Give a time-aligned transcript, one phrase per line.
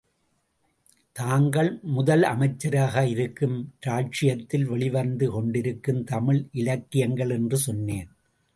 [1.11, 3.73] தாங்கள் முதலமைச்சராக இருக்கும்
[3.85, 8.09] ராச்சியத்தில் வெளிவந்து கொண்டிருக்கும் தமிழ் இலக்கியங்கள் என்று சொன்னேன்.